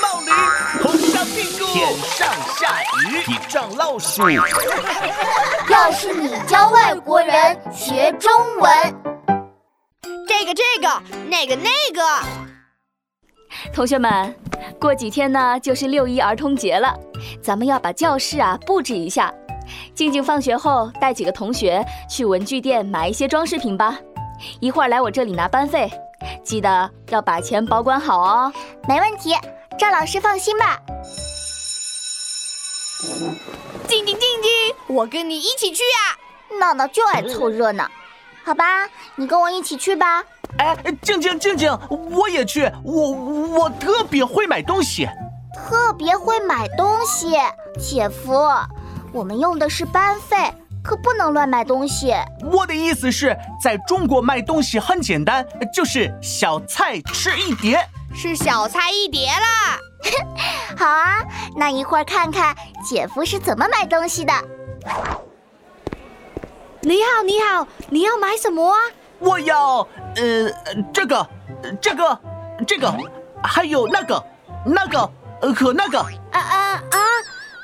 [0.00, 0.30] 冒驴，
[0.82, 4.22] 头上屁股，天上下雨，地上老鼠。
[5.68, 8.70] 要是你教外国人学中文，
[10.26, 12.02] 这个这个，那个那个。
[13.72, 14.34] 同学们，
[14.80, 16.94] 过几天呢就是六一儿童节了，
[17.42, 19.32] 咱们要把教室啊布置一下。
[19.94, 23.98] 静静放学后带几个同学去文具店买一些装饰品吧，
[24.60, 25.90] 一会儿来我这里拿班费，
[26.42, 28.52] 记得要把钱保管好哦。
[28.86, 29.34] 没问题，
[29.78, 30.80] 赵老师放心吧。
[33.88, 34.50] 静静静静，
[34.86, 36.58] 我跟你一起去呀！
[36.58, 37.88] 闹闹就爱凑热闹，
[38.44, 40.22] 好吧，你跟我一起去吧。
[40.58, 45.08] 哎，静静静静，我也去，我我特别会买东西，
[45.54, 47.34] 特别会买东西，
[47.78, 48.32] 姐夫。
[49.12, 50.36] 我们用的是班费，
[50.82, 52.14] 可不能乱买东西。
[52.52, 57.78] 我的意思是，在中国卖东西很简单，就是小菜吃一碟，
[58.14, 59.78] 是小菜一碟啦。
[60.78, 61.18] 好啊，
[61.56, 64.32] 那一会儿看看姐夫是怎么买东西的。
[66.80, 68.78] 你好，你好，你要买什么啊？
[69.18, 69.78] 我要，
[70.16, 70.50] 呃，
[70.92, 71.26] 这个，
[71.80, 72.20] 这个，
[72.66, 72.94] 这个，
[73.42, 74.22] 还有那个，
[74.64, 75.10] 那个，
[75.54, 75.98] 和那个。
[75.98, 76.98] 啊啊啊！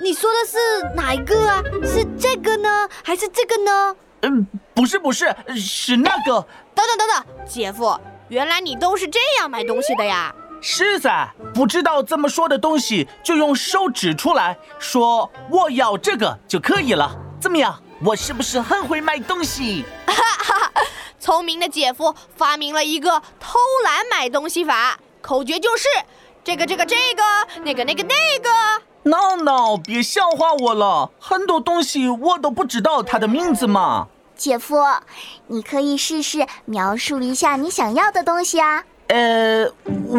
[0.00, 1.62] 你说的是哪一个啊？
[1.84, 3.96] 是这个呢，还是这个呢？
[4.22, 6.46] 嗯，不是，不是，是那个。
[6.74, 10.32] 等等等等，姐夫，原来你都是这样买东西的呀？
[10.60, 17.16] 是噻，不知道怎么说的东西就用手指出来说我要这个就可以了。
[17.40, 17.80] 怎么样？
[18.04, 19.84] 我是不是很会买东西？
[20.06, 20.72] 哈哈，
[21.18, 25.88] 聪明的姐夫发明了一个偷懒买东西法，口诀就是
[26.42, 27.22] 这个这个这个，
[27.62, 28.82] 那个那个那个。
[29.04, 34.08] 闹闹，别笑话我了，很多东西我都不知道它的名字嘛。
[34.36, 34.76] 姐夫，
[35.46, 38.84] 你可以试试描述一下你想要的东西啊。
[39.08, 39.66] 呃，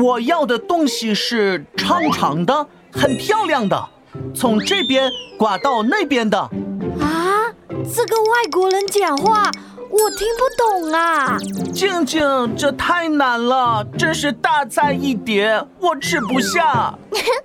[0.03, 3.89] 我要的东西是长长的，很漂亮的，
[4.35, 6.39] 从这边挂到那边的。
[6.39, 9.51] 啊，这个外国人讲话
[9.91, 11.37] 我听不懂啊。
[11.71, 12.21] 静静，
[12.55, 16.93] 这太难了，真是大菜一碟，我吃不下。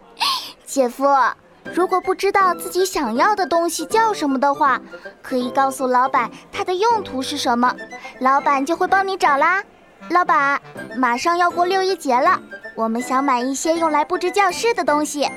[0.65, 1.07] 姐夫，
[1.75, 4.81] 如果不知道自己想要的东西叫什么的话，
[5.23, 7.77] 可以告诉老板它的用途是什么，
[8.21, 9.63] 老板就会帮你找啦。
[10.11, 10.61] 老板，
[10.97, 12.41] 马上要过六一节了，
[12.75, 15.25] 我们想买一些用来布置教室的东西。
[15.25, 15.31] 哦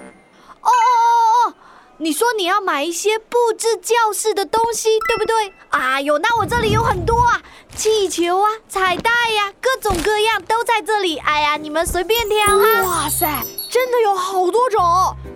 [0.62, 1.54] 哦哦哦，
[1.98, 5.54] 你说你要买一些布置教室的东西，对不对？
[5.70, 7.42] 哎呦，那我这里有很多啊，
[7.76, 11.18] 气球啊，彩带呀，各种各样都在这里。
[11.20, 12.84] 哎呀，你们随便挑哈。
[12.84, 13.26] 哇塞，
[13.70, 14.82] 真的有好多种。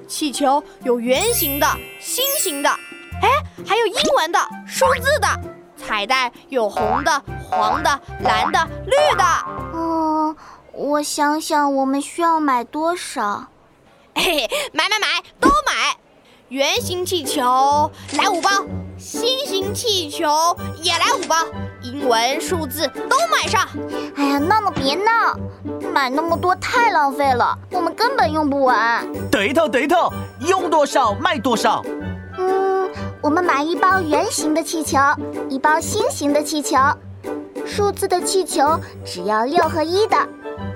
[0.07, 1.65] 气球有圆形的、
[2.01, 2.69] 心形的，
[3.21, 3.29] 哎，
[3.65, 5.27] 还有英文的、数字的。
[5.77, 9.23] 彩带有红的、黄的、蓝的、绿的。
[9.73, 10.35] 嗯，
[10.71, 13.47] 我想想，我们需要买多少？
[14.15, 15.07] 嘿嘿，买买买，
[15.39, 15.97] 都买！
[16.47, 17.41] 圆形气球
[18.17, 18.49] 来五包，
[18.97, 20.27] 心形气球
[20.81, 21.35] 也来五包，
[21.81, 23.67] 英文、数字都买上。
[24.15, 25.37] 哎呀，闹闹别闹！
[25.93, 29.05] 买那么多太浪费了，我们根本用不完。
[29.29, 31.83] 对头对头，用多少卖多少。
[32.37, 32.89] 嗯，
[33.21, 34.97] 我们买一包圆形的气球，
[35.49, 36.77] 一包心形的气球，
[37.73, 40.17] 数字的气球只要六和一的，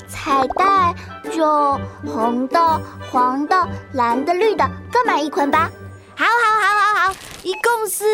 [0.07, 0.95] 彩带
[1.29, 5.69] 就红的、黄的、蓝的、绿的各买一捆吧。
[6.16, 8.06] 好，好，好，好，好，一共是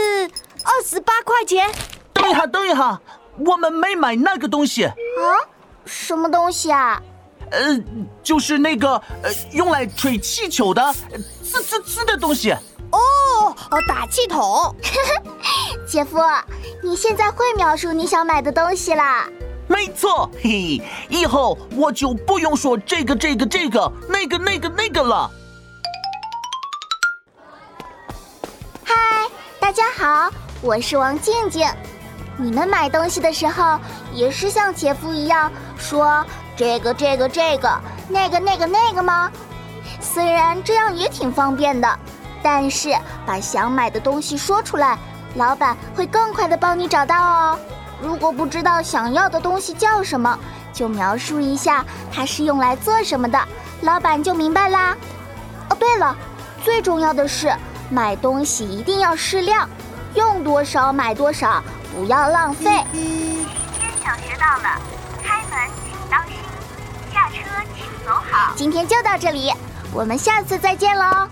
[0.64, 1.72] 二十八块钱。
[2.12, 3.00] 等一下，等一下，
[3.46, 4.86] 我们没买那个东西。
[4.86, 4.96] 啊？
[5.86, 7.00] 什么东西啊？
[7.52, 7.80] 呃，
[8.24, 10.92] 就是那个呃，用来吹气球的
[11.44, 12.52] 滋滋滋的东西。
[12.92, 13.00] 哦，
[13.70, 14.76] 哦，打气筒。
[15.88, 16.18] 姐夫，
[16.84, 19.28] 你现在会描述你想买的东西啦？
[19.68, 25.30] 没错，嘿嘿，以后我就不用说这个这个这个那个那个那个了。
[28.84, 28.96] 嗨，
[29.60, 31.70] 大家好，我是王静静。
[32.36, 33.80] 你们买东西的时候
[34.12, 36.26] 也是像姐夫一样说
[36.58, 39.32] 这个这个这个那个那个那个吗？
[40.00, 42.00] 虽然这样也挺方便的，
[42.42, 42.90] 但是
[43.24, 44.98] 把想买的东西说出来，
[45.36, 47.60] 老板会更快的帮你找到哦。
[48.02, 50.38] 如果不知道想要的东西叫什么，
[50.74, 53.40] 就描述一下它是用来做什么的，
[53.82, 54.96] 老板就明白啦。
[55.70, 56.16] 哦，对了，
[56.64, 57.54] 最重要的是
[57.90, 59.70] 买东西一定要适量，
[60.16, 61.64] 用多少买多少。
[61.94, 62.84] 不要浪费。
[62.94, 63.04] 今
[63.78, 64.80] 天小学到了，
[65.22, 66.36] 开门请当心，
[67.14, 67.36] 下车
[67.76, 68.54] 请走好。
[68.56, 69.52] 今天就到这里，
[69.94, 71.28] 我们下次再见喽。